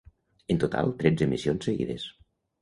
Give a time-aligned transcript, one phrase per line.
[0.53, 2.09] En total, tretze emissions seguides.